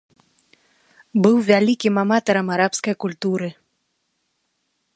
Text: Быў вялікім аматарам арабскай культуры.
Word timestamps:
Быў 1.25 1.35
вялікім 1.49 1.95
аматарам 2.03 2.47
арабскай 2.55 2.95
культуры. 3.05 3.49